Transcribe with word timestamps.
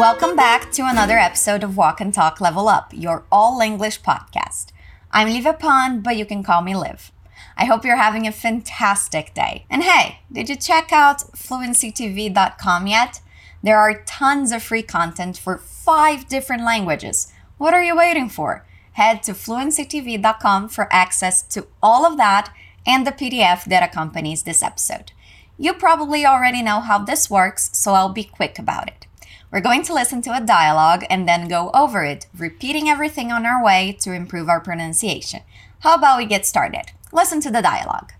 Welcome 0.00 0.34
back 0.34 0.72
to 0.72 0.86
another 0.86 1.18
episode 1.18 1.62
of 1.62 1.76
Walk 1.76 2.00
and 2.00 2.14
Talk 2.14 2.40
Level 2.40 2.70
Up, 2.70 2.90
your 2.94 3.26
all 3.30 3.60
English 3.60 4.00
podcast. 4.00 4.68
I'm 5.10 5.28
Livia 5.28 5.52
Pond, 5.52 6.02
but 6.02 6.16
you 6.16 6.24
can 6.24 6.42
call 6.42 6.62
me 6.62 6.74
Liv. 6.74 7.12
I 7.54 7.66
hope 7.66 7.84
you're 7.84 7.96
having 7.96 8.26
a 8.26 8.32
fantastic 8.32 9.34
day. 9.34 9.66
And 9.68 9.82
hey, 9.82 10.20
did 10.32 10.48
you 10.48 10.56
check 10.56 10.90
out 10.90 11.18
fluencytv.com 11.36 12.86
yet? 12.86 13.20
There 13.62 13.76
are 13.76 14.02
tons 14.04 14.52
of 14.52 14.62
free 14.62 14.82
content 14.82 15.36
for 15.36 15.58
five 15.58 16.26
different 16.28 16.64
languages. 16.64 17.30
What 17.58 17.74
are 17.74 17.84
you 17.84 17.94
waiting 17.94 18.30
for? 18.30 18.64
Head 18.92 19.22
to 19.24 19.32
fluencytv.com 19.32 20.70
for 20.70 20.90
access 20.90 21.42
to 21.42 21.66
all 21.82 22.06
of 22.06 22.16
that 22.16 22.50
and 22.86 23.06
the 23.06 23.12
PDF 23.12 23.66
that 23.66 23.82
accompanies 23.82 24.44
this 24.44 24.62
episode. 24.62 25.12
You 25.58 25.74
probably 25.74 26.24
already 26.24 26.62
know 26.62 26.80
how 26.80 26.96
this 27.00 27.28
works, 27.28 27.68
so 27.74 27.92
I'll 27.92 28.14
be 28.14 28.24
quick 28.24 28.58
about 28.58 28.88
it. 28.88 29.06
We're 29.52 29.60
going 29.60 29.82
to 29.84 29.94
listen 29.94 30.22
to 30.22 30.36
a 30.36 30.40
dialogue 30.40 31.04
and 31.10 31.28
then 31.28 31.48
go 31.48 31.70
over 31.74 32.04
it, 32.04 32.26
repeating 32.36 32.88
everything 32.88 33.32
on 33.32 33.44
our 33.44 33.62
way 33.64 33.96
to 34.00 34.12
improve 34.12 34.48
our 34.48 34.60
pronunciation. 34.60 35.40
How 35.80 35.94
about 35.96 36.18
we 36.18 36.26
get 36.26 36.46
started? 36.46 36.92
Listen 37.12 37.40
to 37.40 37.50
the 37.50 37.60
dialogue. 37.62 38.12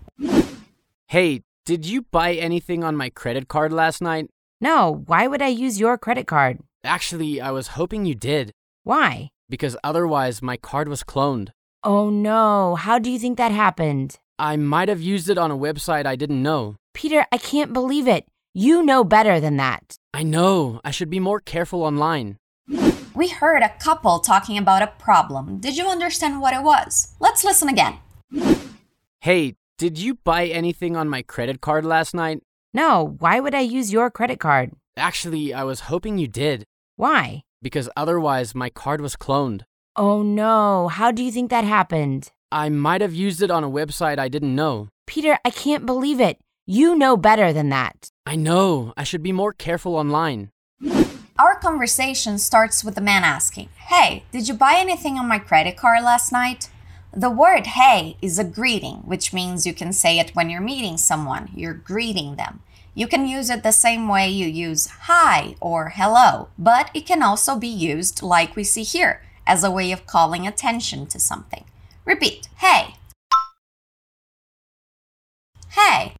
Hey, 1.07 1.43
did 1.65 1.85
you 1.85 2.01
buy 2.11 2.33
anything 2.33 2.83
on 2.83 2.97
my 2.97 3.09
credit 3.09 3.47
card 3.47 3.71
last 3.71 4.01
night? 4.01 4.27
No, 4.59 5.03
why 5.07 5.27
would 5.27 5.41
I 5.41 5.47
use 5.47 5.79
your 5.79 5.97
credit 5.97 6.27
card? 6.27 6.59
Actually, 6.83 7.39
I 7.39 7.51
was 7.51 7.69
hoping 7.79 8.05
you 8.05 8.15
did, 8.15 8.51
Why? 8.83 9.29
because 9.49 9.77
otherwise 9.83 10.41
my 10.41 10.57
card 10.57 10.87
was 10.87 11.03
cloned. 11.03 11.49
Oh 11.83 12.09
no, 12.09 12.75
how 12.75 12.99
do 12.99 13.09
you 13.11 13.19
think 13.19 13.37
that 13.37 13.51
happened? 13.51 14.17
I 14.39 14.55
might 14.55 14.87
have 14.89 15.01
used 15.01 15.29
it 15.29 15.37
on 15.37 15.51
a 15.51 15.57
website 15.57 16.05
I 16.05 16.15
didn't 16.15 16.41
know. 16.41 16.75
Peter, 16.93 17.25
I 17.31 17.37
can't 17.37 17.73
believe 17.73 18.07
it. 18.07 18.25
You 18.53 18.83
know 18.83 19.05
better 19.05 19.39
than 19.39 19.55
that. 19.57 19.95
I 20.13 20.23
know, 20.23 20.81
I 20.83 20.91
should 20.91 21.09
be 21.09 21.19
more 21.21 21.39
careful 21.39 21.83
online. 21.83 22.35
We 23.15 23.29
heard 23.29 23.63
a 23.63 23.69
couple 23.79 24.19
talking 24.19 24.57
about 24.57 24.81
a 24.81 24.87
problem. 24.87 25.59
Did 25.59 25.77
you 25.77 25.87
understand 25.87 26.41
what 26.41 26.53
it 26.53 26.61
was? 26.61 27.13
Let's 27.21 27.45
listen 27.45 27.69
again. 27.69 27.95
Hey, 29.21 29.55
did 29.77 29.97
you 29.97 30.15
buy 30.15 30.47
anything 30.47 30.97
on 30.97 31.07
my 31.07 31.21
credit 31.21 31.61
card 31.61 31.85
last 31.85 32.13
night? 32.13 32.41
No, 32.73 33.15
why 33.19 33.39
would 33.39 33.55
I 33.55 33.61
use 33.61 33.93
your 33.93 34.09
credit 34.09 34.39
card? 34.41 34.71
Actually, 34.97 35.53
I 35.53 35.63
was 35.63 35.81
hoping 35.81 36.17
you 36.17 36.27
did, 36.27 36.65
Why? 36.97 37.43
because 37.61 37.89
otherwise 37.95 38.53
my 38.55 38.69
card 38.69 38.99
was 39.01 39.15
cloned. 39.15 39.61
Oh 39.95 40.23
no, 40.23 40.89
how 40.89 41.11
do 41.11 41.23
you 41.23 41.31
think 41.31 41.49
that 41.51 41.63
happened? 41.63 42.31
I 42.51 42.67
might 42.69 42.99
have 43.01 43.13
used 43.13 43.41
it 43.41 43.51
on 43.51 43.63
a 43.63 43.69
website 43.69 44.19
I 44.19 44.27
didn't 44.27 44.55
know. 44.55 44.89
Peter, 45.07 45.37
I 45.45 45.51
can't 45.51 45.85
believe 45.85 46.19
it. 46.19 46.37
You 46.67 46.95
know 46.95 47.17
better 47.17 47.51
than 47.51 47.69
that. 47.69 48.11
I 48.23 48.35
know, 48.35 48.93
I 48.95 49.03
should 49.03 49.23
be 49.23 49.31
more 49.31 49.51
careful 49.51 49.95
online. 49.95 50.51
Our 51.39 51.55
conversation 51.59 52.37
starts 52.37 52.83
with 52.83 52.93
the 52.93 53.01
man 53.01 53.23
asking, 53.23 53.69
Hey, 53.87 54.25
did 54.31 54.47
you 54.47 54.53
buy 54.53 54.75
anything 54.77 55.17
on 55.17 55.27
my 55.27 55.39
credit 55.39 55.75
card 55.75 56.03
last 56.03 56.31
night? 56.31 56.69
The 57.11 57.31
word 57.31 57.65
hey 57.65 58.15
is 58.21 58.37
a 58.37 58.43
greeting, 58.43 58.97
which 58.97 59.33
means 59.33 59.65
you 59.65 59.73
can 59.73 59.91
say 59.91 60.19
it 60.19 60.35
when 60.35 60.51
you're 60.51 60.61
meeting 60.61 60.97
someone, 60.97 61.49
you're 61.55 61.73
greeting 61.73 62.35
them. 62.35 62.61
You 62.93 63.07
can 63.07 63.27
use 63.27 63.49
it 63.49 63.63
the 63.63 63.71
same 63.71 64.07
way 64.07 64.29
you 64.29 64.45
use 64.45 64.85
hi 64.85 65.55
or 65.59 65.89
hello, 65.89 66.49
but 66.59 66.91
it 66.93 67.07
can 67.07 67.23
also 67.23 67.57
be 67.57 67.67
used 67.67 68.21
like 68.21 68.55
we 68.55 68.63
see 68.63 68.83
here 68.83 69.23
as 69.47 69.63
a 69.63 69.71
way 69.71 69.91
of 69.91 70.05
calling 70.05 70.45
attention 70.45 71.07
to 71.07 71.19
something. 71.19 71.65
Repeat, 72.05 72.49
hey. 72.57 72.95
Hey. 75.69 76.13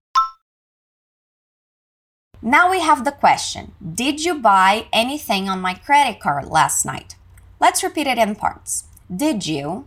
Now 2.43 2.71
we 2.71 2.79
have 2.79 3.05
the 3.05 3.11
question 3.11 3.73
Did 3.93 4.25
you 4.25 4.33
buy 4.33 4.87
anything 4.91 5.47
on 5.47 5.61
my 5.61 5.75
credit 5.75 6.19
card 6.19 6.45
last 6.45 6.85
night? 6.85 7.15
Let's 7.59 7.83
repeat 7.83 8.07
it 8.07 8.17
in 8.17 8.35
parts. 8.35 8.85
Did 9.15 9.45
you 9.45 9.85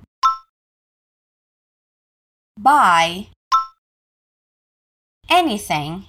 buy 2.56 3.26
anything 5.28 6.04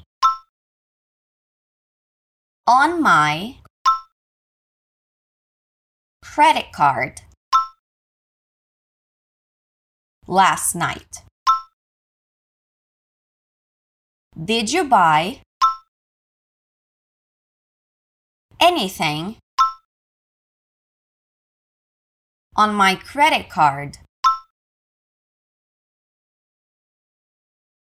on 2.67 3.01
my 3.01 3.56
credit 6.22 6.72
card 6.72 7.22
last 10.27 10.75
night? 10.75 11.23
Did 14.38 14.72
you 14.72 14.83
buy 14.83 15.39
anything 18.61 19.38
on 22.55 22.73
my 22.73 22.95
credit 22.95 23.49
card 23.49 23.97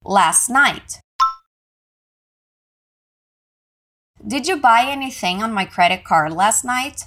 last 0.05 0.49
night? 0.49 1.01
Did 4.27 4.49
you 4.49 4.57
buy 4.57 4.85
anything 4.87 5.43
on 5.43 5.53
my 5.53 5.65
credit 5.65 6.05
card 6.05 6.33
last 6.33 6.65
night? 6.65 7.05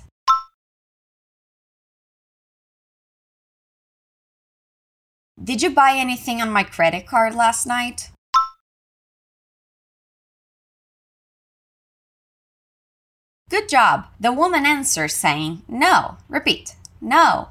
Did 5.44 5.62
you 5.62 5.72
buy 5.72 5.94
anything 5.96 6.42
on 6.42 6.52
my 6.52 6.64
credit 6.64 7.08
card 7.08 7.34
last 7.34 7.66
night? 7.66 8.11
Good 13.52 13.68
job. 13.68 14.06
The 14.18 14.32
woman 14.32 14.66
answers 14.66 15.14
saying 15.14 15.64
no. 15.68 16.16
Repeat. 16.30 16.78
No. 17.02 17.50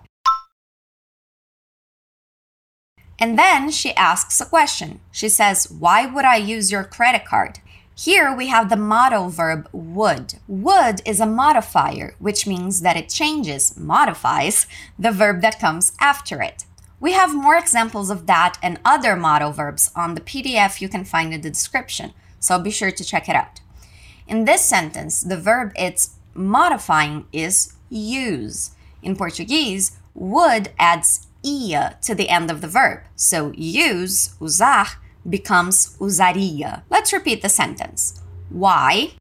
And 3.19 3.39
then 3.39 3.71
she 3.71 3.93
asks 3.93 4.41
a 4.41 4.47
question. 4.47 5.01
She 5.13 5.29
says, 5.29 5.71
Why 5.71 6.07
would 6.07 6.25
I 6.25 6.37
use 6.37 6.73
your 6.73 6.85
credit 6.85 7.27
card? 7.27 7.59
Here 7.95 8.35
we 8.35 8.47
have 8.47 8.71
the 8.71 8.79
modal 8.79 9.29
verb 9.29 9.69
would. 9.73 10.37
Would 10.49 11.03
is 11.05 11.21
a 11.21 11.27
modifier, 11.27 12.15
which 12.19 12.47
means 12.47 12.81
that 12.81 12.97
it 12.97 13.11
changes, 13.11 13.77
modifies, 13.77 14.67
the 14.99 15.13
verb 15.13 15.43
that 15.43 15.61
comes 15.61 15.93
after 16.01 16.41
it. 16.41 16.65
We 16.99 17.13
have 17.13 17.35
more 17.35 17.59
examples 17.59 18.09
of 18.09 18.27
that 18.27 18.57
and 18.63 18.81
other 18.87 19.17
modal 19.17 19.53
verbs 19.53 19.91
on 19.95 20.15
the 20.15 20.23
PDF 20.23 20.81
you 20.81 20.89
can 20.89 21.05
find 21.05 21.35
in 21.35 21.43
the 21.43 21.51
description, 21.51 22.15
so 22.39 22.59
be 22.59 22.71
sure 22.71 22.91
to 22.91 23.05
check 23.05 23.29
it 23.29 23.37
out. 23.37 23.61
In 24.31 24.45
this 24.45 24.65
sentence, 24.65 25.23
the 25.23 25.37
verb 25.37 25.73
it's 25.75 26.15
modifying 26.35 27.27
is 27.33 27.75
use. 27.89 28.71
In 29.03 29.17
Portuguese, 29.17 29.99
would 30.15 30.71
adds 30.79 31.27
ia 31.45 31.99
to 32.03 32.15
the 32.15 32.29
end 32.29 32.49
of 32.49 32.61
the 32.61 32.69
verb. 32.69 33.01
So 33.17 33.51
use, 33.57 34.37
usar, 34.41 34.87
becomes 35.29 35.97
usaria. 35.99 36.83
Let's 36.89 37.13
repeat 37.13 37.43
the 37.43 37.49
sentence. 37.49 38.23
Why 38.51 39.15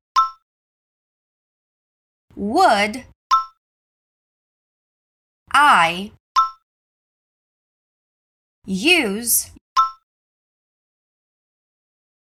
would 2.35 3.05
I 5.51 6.11
use 8.67 9.49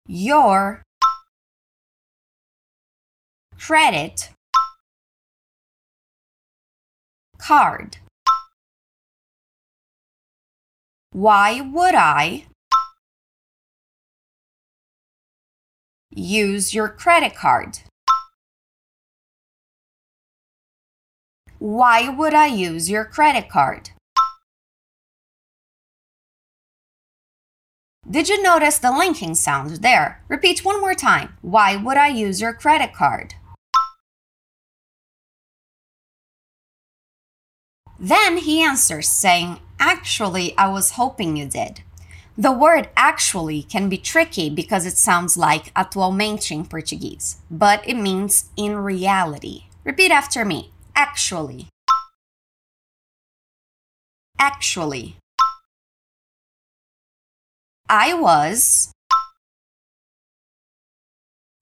your 0.09 0.83
credit 3.64 4.30
card. 7.38 7.98
Why 11.12 11.60
would 11.60 11.94
I 11.94 12.46
use 16.10 16.74
your 16.74 16.88
credit 16.88 17.36
card? 17.36 17.78
Why 21.60 22.08
would 22.08 22.34
I 22.34 22.47
use 22.47 22.91
your 22.91 23.04
credit 23.04 23.48
card? 23.48 23.91
Did 28.10 28.28
you 28.28 28.42
notice 28.42 28.78
the 28.78 28.91
linking 28.91 29.36
sound 29.36 29.82
there? 29.82 30.24
Repeat 30.26 30.65
one 30.65 30.80
more 30.80 30.94
time. 30.94 31.36
Why 31.42 31.76
would 31.76 31.97
I 31.97 32.08
use 32.08 32.41
your 32.41 32.53
credit 32.53 32.92
card? 32.92 33.34
Then 38.03 38.39
he 38.39 38.60
answers, 38.60 39.09
saying, 39.09 39.60
Actually, 39.78 40.59
I 40.59 40.66
was 40.66 40.93
hoping 40.93 41.37
you 41.37 41.47
did. 41.47 41.83
The 42.37 42.51
word 42.51 42.89
actually 42.97 43.63
can 43.63 43.89
be 43.89 43.97
tricky 43.97 44.51
because 44.51 44.84
it 44.87 44.99
sounds 44.99 45.37
like 45.37 45.72
atualmente 45.75 46.51
in 46.51 46.65
Portuguese, 46.65 47.37
but 47.49 47.89
it 47.89 47.95
means 47.95 48.51
in 48.57 48.75
reality. 48.77 49.66
Repeat 49.84 50.10
after 50.10 50.45
me. 50.45 50.72
Actually. 50.97 51.69
Actually. 54.37 55.16
I 57.89 58.15
was 58.15 58.91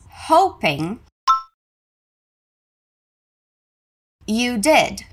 hoping 0.08 1.00
you 4.26 4.56
did. 4.56 5.04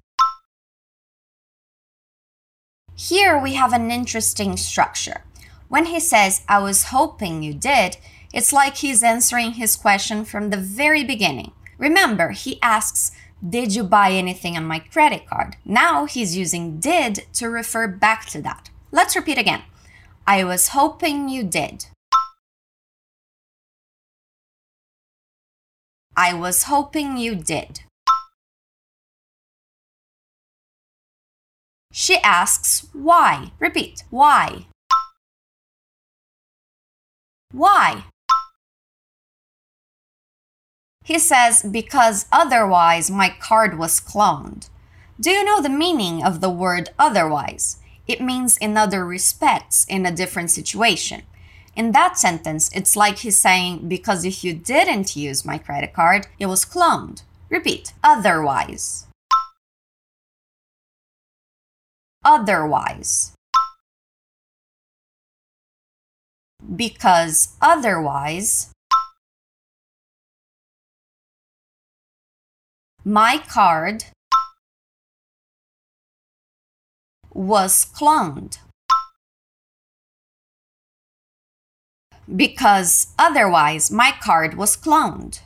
Here 3.00 3.38
we 3.38 3.54
have 3.54 3.74
an 3.74 3.92
interesting 3.92 4.58
structure. 4.58 5.24
When 5.68 5.86
he 5.86 6.00
says, 6.00 6.42
I 6.50 6.58
was 6.58 6.86
hoping 6.86 7.44
you 7.44 7.54
did, 7.54 7.98
it's 8.34 8.52
like 8.52 8.78
he's 8.78 9.04
answering 9.04 9.52
his 9.52 9.76
question 9.76 10.26
from 10.26 10.50
the 10.50 10.58
very 10.58 11.04
beginning. 11.04 11.52
Remember, 11.78 12.32
he 12.32 12.60
asks, 12.60 13.12
Did 13.48 13.76
you 13.76 13.84
buy 13.84 14.14
anything 14.14 14.58
on 14.58 14.66
my 14.66 14.80
credit 14.80 15.28
card? 15.28 15.58
Now 15.64 16.06
he's 16.06 16.36
using 16.36 16.80
did 16.80 17.28
to 17.34 17.50
refer 17.50 17.88
back 17.88 18.26
to 18.30 18.42
that. 18.42 18.72
Let's 18.92 19.16
repeat 19.16 19.38
again. 19.38 19.62
I 20.26 20.44
was 20.44 20.70
hoping 20.70 21.30
you 21.30 21.44
did. 21.44 21.86
I 26.16 26.34
was 26.34 26.64
hoping 26.64 27.18
you 27.18 27.36
did. 27.36 27.82
She 32.00 32.18
asks 32.20 32.86
why. 32.94 33.54
Repeat. 33.58 34.04
Why? 34.12 34.68
Why? 37.52 38.04
He 41.04 41.18
says, 41.18 41.64
because 41.64 42.28
otherwise 42.32 43.10
my 43.10 43.30
card 43.40 43.80
was 43.80 44.00
cloned. 44.00 44.70
Do 45.20 45.32
you 45.32 45.44
know 45.44 45.60
the 45.60 45.70
meaning 45.70 46.24
of 46.24 46.40
the 46.40 46.52
word 46.52 46.92
otherwise? 47.00 47.78
It 48.06 48.22
means 48.22 48.58
in 48.58 48.78
other 48.78 49.04
respects, 49.04 49.84
in 49.90 50.06
a 50.06 50.12
different 50.12 50.52
situation. 50.52 51.24
In 51.76 51.94
that 51.94 52.20
sentence, 52.20 52.70
it's 52.76 52.96
like 52.96 53.18
he's 53.18 53.40
saying, 53.40 53.90
because 53.90 54.24
if 54.24 54.44
you 54.44 54.54
didn't 54.54 55.16
use 55.16 55.44
my 55.44 55.58
credit 55.58 55.94
card, 55.94 56.28
it 56.38 56.46
was 56.46 56.64
cloned. 56.64 57.24
Repeat, 57.50 57.94
otherwise. 58.04 59.08
Otherwise. 62.28 63.32
Because 66.76 67.56
otherwise, 67.62 68.70
my 73.06 73.38
card 73.48 74.04
was 77.34 77.86
cloned. 77.86 78.58
Because 82.36 83.14
otherwise, 83.18 83.90
my 83.90 84.12
card 84.20 84.56
was 84.56 84.76
cloned. 84.76 85.40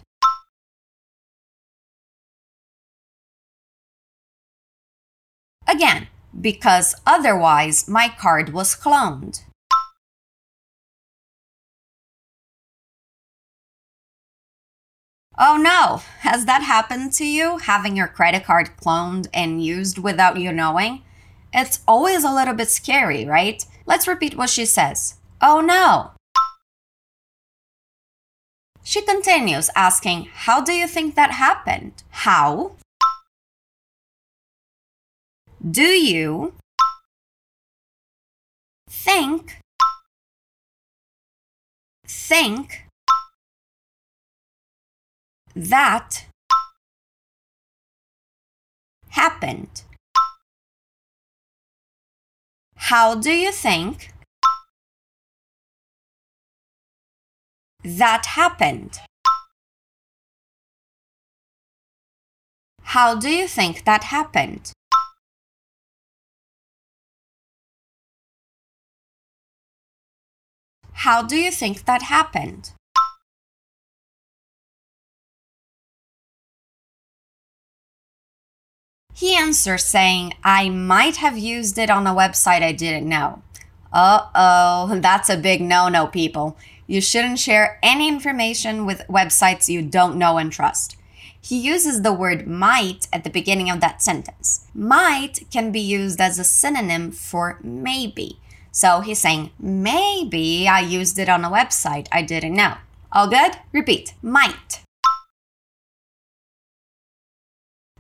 Again, 5.67 6.07
because 6.39 6.95
otherwise, 7.05 7.87
my 7.87 8.07
card 8.07 8.53
was 8.53 8.75
cloned. 8.75 9.41
Oh 15.37 15.57
no, 15.57 16.03
has 16.19 16.45
that 16.45 16.61
happened 16.61 17.13
to 17.13 17.25
you? 17.25 17.57
Having 17.57 17.95
your 17.95 18.07
credit 18.07 18.43
card 18.43 18.71
cloned 18.77 19.27
and 19.33 19.63
used 19.63 19.97
without 19.97 20.37
you 20.37 20.51
knowing? 20.51 21.03
It's 21.53 21.79
always 21.87 22.23
a 22.23 22.31
little 22.31 22.53
bit 22.53 22.69
scary, 22.69 23.25
right? 23.25 23.65
Let's 23.85 24.07
repeat 24.07 24.37
what 24.37 24.49
she 24.49 24.65
says. 24.65 25.15
Oh 25.41 25.59
no. 25.61 26.11
She 28.83 29.01
continues 29.01 29.69
asking, 29.75 30.29
How 30.33 30.61
do 30.61 30.73
you 30.73 30.87
think 30.87 31.15
that 31.15 31.31
happened? 31.31 32.03
How? 32.09 32.73
Do 35.69 35.83
you 35.83 36.55
think 38.89 39.59
think 42.07 42.87
that 45.55 46.25
happened? 49.09 49.83
How 52.75 53.13
do 53.13 53.31
you 53.31 53.51
think 53.51 54.11
that 57.83 58.25
happened? 58.25 58.97
How 62.81 63.13
do 63.13 63.29
you 63.29 63.47
think 63.47 63.85
that 63.85 64.05
happened? 64.05 64.71
How 71.01 71.23
do 71.23 71.35
you 71.35 71.49
think 71.49 71.85
that 71.85 72.03
happened? 72.03 72.73
He 79.15 79.35
answers 79.35 79.83
saying, 79.83 80.35
I 80.43 80.69
might 80.69 81.15
have 81.15 81.39
used 81.39 81.79
it 81.79 81.89
on 81.89 82.05
a 82.05 82.13
website 82.13 82.61
I 82.61 82.71
didn't 82.71 83.09
know. 83.09 83.41
Uh 83.91 84.27
oh, 84.35 84.99
that's 84.99 85.27
a 85.27 85.37
big 85.37 85.59
no 85.59 85.89
no, 85.89 86.05
people. 86.05 86.55
You 86.85 87.01
shouldn't 87.01 87.39
share 87.39 87.79
any 87.81 88.07
information 88.07 88.85
with 88.85 89.07
websites 89.09 89.69
you 89.69 89.81
don't 89.81 90.17
know 90.17 90.37
and 90.37 90.51
trust. 90.51 90.97
He 91.41 91.57
uses 91.57 92.03
the 92.03 92.13
word 92.13 92.45
might 92.45 93.07
at 93.11 93.23
the 93.23 93.31
beginning 93.31 93.71
of 93.71 93.81
that 93.81 94.03
sentence. 94.03 94.67
Might 94.75 95.49
can 95.49 95.71
be 95.71 95.79
used 95.79 96.21
as 96.21 96.37
a 96.37 96.43
synonym 96.43 97.11
for 97.11 97.59
maybe. 97.63 98.37
So 98.71 99.01
he's 99.01 99.19
saying, 99.19 99.51
maybe 99.59 100.67
I 100.67 100.79
used 100.79 101.19
it 101.19 101.27
on 101.27 101.43
a 101.43 101.49
website 101.49 102.07
I 102.11 102.21
didn't 102.21 102.55
know. 102.55 102.75
All 103.11 103.27
good? 103.27 103.57
Repeat. 103.73 104.13
Might. 104.21 104.83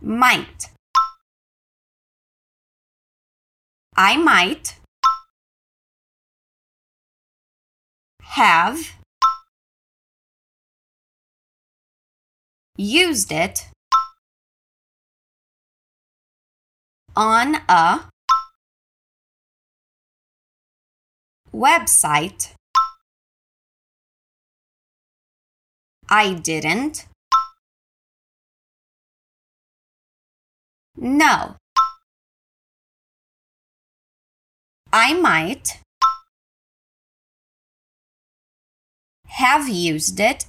Might. 0.01 0.69
I 3.97 4.15
might 4.15 4.77
have 8.23 8.95
used 12.77 13.31
it 13.31 13.67
on 17.15 17.57
a 17.67 18.10
website. 21.53 22.53
I 26.09 26.33
didn't. 26.33 27.07
No. 30.95 31.55
I 34.93 35.13
might 35.13 35.79
have 39.27 39.69
used 39.69 40.19
it 40.19 40.45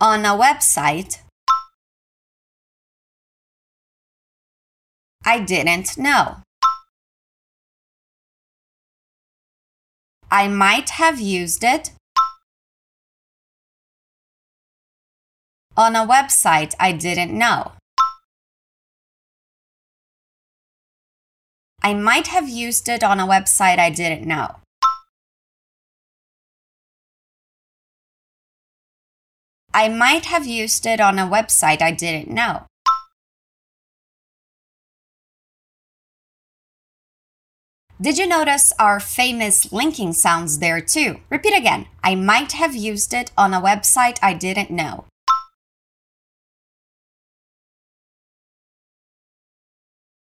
on 0.00 0.24
a 0.24 0.30
website 0.30 1.18
I 5.24 5.40
didn't 5.40 5.98
know. 5.98 6.38
I 10.30 10.46
might 10.46 10.90
have 10.90 11.18
used 11.20 11.64
it 11.64 11.92
on 15.74 15.96
a 15.96 16.06
website 16.06 16.74
I 16.78 16.92
didn't 16.92 17.32
know. 17.32 17.72
I 21.82 21.94
might 21.94 22.26
have 22.26 22.48
used 22.48 22.88
it 22.90 23.02
on 23.02 23.20
a 23.20 23.26
website 23.26 23.78
I 23.78 23.88
didn't 23.88 24.26
know. 24.26 24.56
I 29.72 29.88
might 29.88 30.26
have 30.26 30.46
used 30.46 30.84
it 30.84 31.00
on 31.00 31.18
a 31.18 31.26
website 31.26 31.80
I 31.80 31.92
didn't 31.92 32.28
know. 32.28 32.66
Did 38.00 38.16
you 38.16 38.28
notice 38.28 38.72
our 38.78 39.00
famous 39.00 39.72
linking 39.72 40.12
sounds 40.12 40.60
there 40.60 40.80
too? 40.80 41.16
Repeat 41.30 41.56
again. 41.58 41.88
I 42.04 42.14
might 42.14 42.52
have 42.52 42.76
used 42.76 43.12
it 43.12 43.32
on 43.36 43.52
a 43.52 43.60
website 43.60 44.18
I 44.22 44.34
didn't 44.34 44.70
know. 44.70 45.06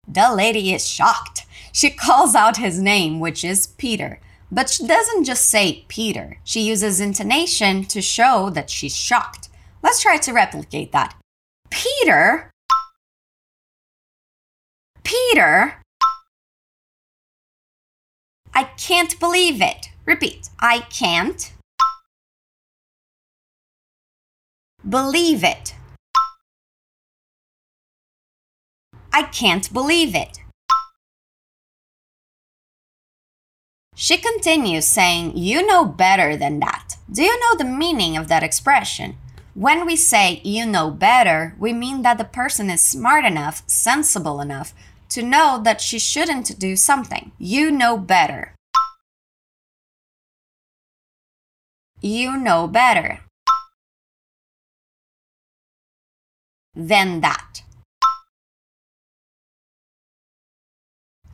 The 0.08 0.34
lady 0.34 0.74
is 0.74 0.88
shocked. 0.88 1.46
She 1.72 1.92
calls 1.92 2.34
out 2.34 2.58
his 2.58 2.82
name, 2.82 3.20
which 3.20 3.44
is 3.44 3.68
Peter. 3.68 4.20
But 4.52 4.72
she 4.72 4.88
doesn't 4.88 5.26
just 5.26 5.46
say 5.46 5.86
Peter. 5.88 6.40
She 6.44 6.62
uses 6.62 7.00
intonation 7.00 7.86
to 7.86 8.02
show 8.02 8.50
that 8.50 8.72
she's 8.72 8.96
shocked. 8.96 9.50
Let's 9.84 10.02
try 10.02 10.18
to 10.18 10.34
replicate 10.34 10.92
that. 10.92 11.16
Peter. 11.70 12.50
Peter. 15.04 15.80
I 18.60 18.64
can't 18.76 19.18
believe 19.22 19.62
it. 19.62 19.90
Repeat. 20.06 20.50
I 20.60 20.80
can't 20.90 21.54
believe 24.84 25.46
it. 25.46 25.76
I 29.14 29.24
can't 29.24 29.72
believe 29.72 30.14
it. 30.14 30.40
She 33.96 34.18
continues 34.18 34.86
saying, 34.86 35.38
You 35.38 35.66
know 35.66 35.86
better 35.86 36.36
than 36.36 36.60
that. 36.60 36.98
Do 37.10 37.24
you 37.24 37.40
know 37.40 37.58
the 37.58 37.64
meaning 37.64 38.18
of 38.18 38.28
that 38.28 38.44
expression? 38.44 39.16
When 39.54 39.86
we 39.86 39.96
say 39.96 40.42
you 40.44 40.66
know 40.66 40.92
better, 40.92 41.56
we 41.58 41.72
mean 41.72 42.02
that 42.02 42.18
the 42.18 42.26
person 42.26 42.70
is 42.70 42.82
smart 42.82 43.24
enough, 43.24 43.64
sensible 43.68 44.42
enough 44.42 44.74
to 45.10 45.24
know 45.24 45.60
that 45.64 45.82
she 45.82 46.00
shouldn't 46.00 46.60
do 46.60 46.76
something. 46.76 47.32
You 47.38 47.72
know 47.72 47.98
better. 47.98 48.56
You 52.02 52.38
know 52.38 52.68
better 52.68 53.20
than 56.76 57.22
that. 57.22 57.62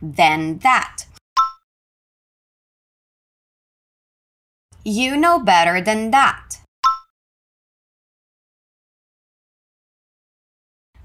Than 0.01 0.59
that. 0.59 1.05
You 4.83 5.17
know 5.17 5.39
better 5.39 5.81
than 5.81 6.11
that. 6.11 6.59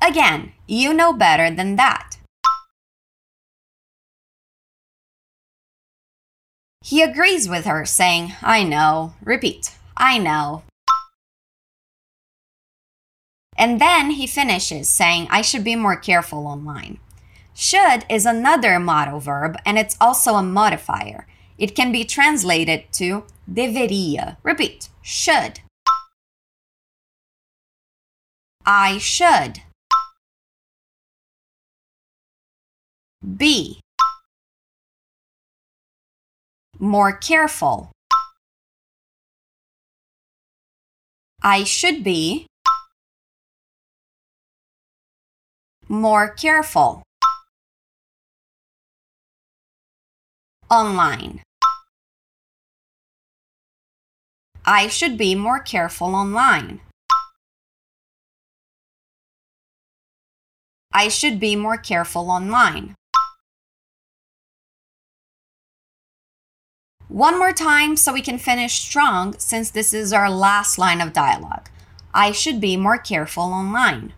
Again, 0.03 0.53
you 0.67 0.95
know 0.95 1.13
better 1.13 1.55
than 1.55 1.77
that. 1.77 2.10
He 6.83 7.03
agrees 7.03 7.49
with 7.49 7.67
her, 7.67 7.85
saying, 7.85 8.35
I 8.43 8.65
know. 8.65 9.15
Repeat, 9.23 9.77
I 9.97 10.19
know. 10.19 10.63
And 13.57 13.81
then 13.81 14.13
he 14.13 14.27
finishes, 14.27 14.89
saying, 14.89 15.29
I 15.31 15.43
should 15.43 15.63
be 15.63 15.77
more 15.77 15.97
careful 15.97 16.47
online. 16.47 16.99
Should 17.55 18.07
is 18.09 18.25
another 18.25 18.79
modal 18.79 19.21
verb, 19.21 19.59
and 19.67 19.79
it's 19.79 19.97
also 20.01 20.35
a 20.35 20.43
modifier. 20.43 21.27
It 21.59 21.77
can 21.77 21.93
be 21.93 22.05
translated 22.05 22.85
to 22.93 23.25
deveria. 23.53 24.39
Repeat, 24.43 24.89
should. 25.03 25.61
I 28.65 28.97
should. 28.97 29.61
Be. 33.37 33.81
More 36.83 37.13
careful. 37.13 37.93
I 41.43 41.63
should 41.65 42.03
be 42.03 42.47
more 45.89 46.31
careful. 46.31 47.03
Online. 50.71 51.43
I 54.65 54.89
should 54.89 55.19
be 55.19 55.35
more 55.35 55.61
careful 55.61 56.15
online. 56.15 56.81
I 60.95 61.09
should 61.09 61.39
be 61.39 61.57
more 61.57 61.77
careful 61.77 62.31
online. 62.31 62.95
One 67.11 67.41
more 67.41 67.53
time 67.53 67.97
so 67.97 68.13
we 68.13 68.23
can 68.23 68.39
finish 68.39 68.75
strong 68.75 69.37
since 69.37 69.69
this 69.69 69.93
is 69.93 70.13
our 70.13 70.31
last 70.31 70.79
line 70.79 71.01
of 71.01 71.13
dialogue. 71.13 71.69
I 72.15 72.31
should 72.31 72.61
be 72.61 72.77
more 72.77 72.99
careful 72.99 73.43
online. 73.43 74.13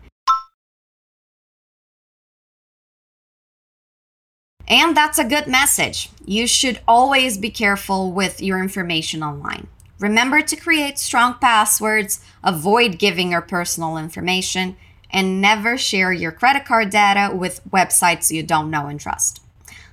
And 4.69 4.95
that's 4.95 5.19
a 5.19 5.25
good 5.25 5.47
message. 5.47 6.11
You 6.27 6.47
should 6.47 6.81
always 6.87 7.39
be 7.39 7.49
careful 7.49 8.13
with 8.13 8.43
your 8.43 8.63
information 8.63 9.23
online. 9.23 9.69
Remember 9.99 10.43
to 10.43 10.55
create 10.55 10.99
strong 10.99 11.37
passwords, 11.41 12.23
avoid 12.45 12.99
giving 12.99 13.31
your 13.31 13.41
personal 13.41 13.97
information, 13.97 14.77
and 15.11 15.41
never 15.41 15.79
share 15.79 16.13
your 16.13 16.31
credit 16.31 16.67
card 16.67 16.91
data 16.91 17.35
with 17.35 17.63
websites 17.71 18.31
you 18.31 18.43
don't 18.43 18.71
know 18.71 18.89
and 18.89 19.01
trust. 19.01 19.41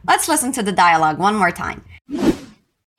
Let's 0.06 0.28
listen 0.28 0.52
to 0.52 0.64
the 0.64 0.74
dialogue 0.74 1.18
one 1.18 1.36
more 1.36 1.52
time. 1.52 1.86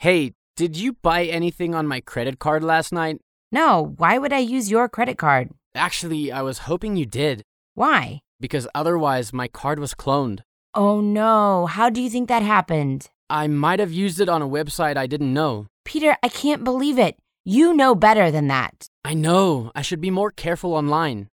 Hey, 0.00 0.32
did 0.56 0.78
you 0.78 0.94
buy 0.94 1.24
anything 1.26 1.74
on 1.74 1.86
my 1.86 2.00
credit 2.00 2.38
card 2.38 2.64
last 2.64 2.90
night? 2.90 3.18
No, 3.52 3.92
why 3.98 4.16
would 4.16 4.32
I 4.32 4.38
use 4.38 4.70
your 4.70 4.88
credit 4.88 5.18
card? 5.18 5.50
Actually, 5.74 6.32
I 6.32 6.40
was 6.40 6.60
hoping 6.60 6.96
you 6.96 7.04
did, 7.04 7.42
Why? 7.74 8.20
because 8.40 8.66
otherwise 8.74 9.34
my 9.34 9.46
card 9.46 9.78
was 9.78 9.92
cloned. 9.92 10.40
Oh 10.72 11.02
no, 11.02 11.66
how 11.66 11.90
do 11.90 12.00
you 12.00 12.08
think 12.08 12.30
that 12.30 12.40
happened? 12.42 13.10
I 13.28 13.46
might 13.46 13.78
have 13.78 13.92
used 13.92 14.20
it 14.22 14.28
on 14.30 14.40
a 14.40 14.48
website 14.48 14.96
I 14.96 15.06
didn't 15.06 15.34
know. 15.34 15.66
Peter, 15.84 16.16
I 16.22 16.28
can't 16.30 16.64
believe 16.64 16.98
it. 16.98 17.16
You 17.44 17.74
know 17.74 17.94
better 17.94 18.30
than 18.30 18.48
that. 18.48 18.86
I 19.04 19.12
know, 19.12 19.70
I 19.74 19.82
should 19.82 20.00
be 20.00 20.10
more 20.10 20.30
careful 20.30 20.72
online. 20.72 21.28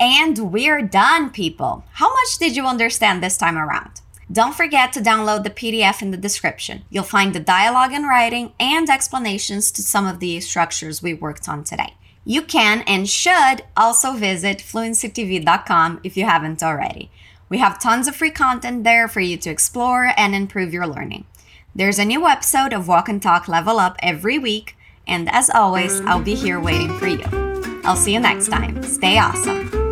And 0.00 0.50
we're 0.50 0.80
done, 0.80 1.28
people. 1.28 1.84
How 1.92 2.08
much 2.08 2.38
did 2.38 2.56
you 2.56 2.64
understand 2.64 3.22
this 3.22 3.36
time 3.36 3.58
around? 3.58 4.00
Don't 4.30 4.56
forget 4.56 4.92
to 4.92 5.00
download 5.00 5.44
the 5.44 5.50
PDF 5.50 6.02
in 6.02 6.10
the 6.10 6.16
description. 6.16 6.84
You'll 6.90 7.04
find 7.04 7.32
the 7.32 7.40
dialogue 7.40 7.92
and 7.92 8.08
writing 8.08 8.52
and 8.58 8.90
explanations 8.90 9.70
to 9.72 9.82
some 9.82 10.06
of 10.06 10.18
the 10.18 10.40
structures 10.40 11.02
we 11.02 11.14
worked 11.14 11.48
on 11.48 11.62
today. 11.62 11.94
You 12.24 12.42
can 12.42 12.82
and 12.88 13.08
should 13.08 13.62
also 13.76 14.14
visit 14.14 14.58
fluencytv.com 14.58 16.00
if 16.02 16.16
you 16.16 16.24
haven't 16.24 16.62
already. 16.62 17.10
We 17.48 17.58
have 17.58 17.78
tons 17.78 18.08
of 18.08 18.16
free 18.16 18.32
content 18.32 18.82
there 18.82 19.06
for 19.06 19.20
you 19.20 19.36
to 19.36 19.50
explore 19.50 20.12
and 20.16 20.34
improve 20.34 20.72
your 20.72 20.88
learning. 20.88 21.26
There's 21.72 22.00
a 22.00 22.04
new 22.04 22.26
episode 22.26 22.72
of 22.72 22.88
Walk 22.88 23.08
and 23.08 23.22
Talk 23.22 23.46
Level 23.46 23.78
Up 23.78 23.96
every 24.00 24.40
week, 24.40 24.76
and 25.06 25.30
as 25.30 25.50
always, 25.50 26.00
I'll 26.00 26.20
be 26.20 26.34
here 26.34 26.58
waiting 26.58 26.98
for 26.98 27.06
you. 27.06 27.26
I'll 27.84 27.94
see 27.94 28.14
you 28.14 28.20
next 28.20 28.48
time. 28.48 28.82
Stay 28.82 29.18
awesome. 29.18 29.85